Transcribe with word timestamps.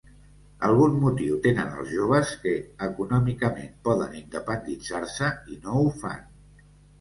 Algun 0.67 0.95
motiu 1.01 1.35
tenen 1.43 1.75
els 1.81 1.91
joves 1.97 2.31
que 2.45 2.53
econòmicament 2.87 3.77
poden 3.89 4.17
independitzar-se 4.23 5.31
i 5.55 5.61
no 5.69 5.77
ho 5.83 5.85
fan. 6.01 6.27